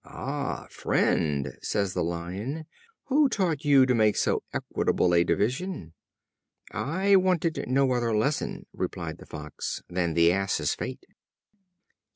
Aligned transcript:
"Ah! 0.03 0.65
friend," 0.71 1.59
says 1.61 1.93
the 1.93 2.03
Lion, 2.03 2.65
"who 3.03 3.29
taught 3.29 3.63
you 3.63 3.85
to 3.85 3.93
make 3.93 4.17
so 4.17 4.41
equitable 4.51 5.13
a 5.13 5.23
division?" 5.23 5.93
"I 6.71 7.15
wanted 7.17 7.65
no 7.67 7.91
other 7.91 8.17
lesson," 8.17 8.65
replied 8.73 9.19
the 9.19 9.27
Fox, 9.27 9.83
"than 9.89 10.15
the 10.15 10.31
Ass's 10.31 10.73
fate." 10.73 11.05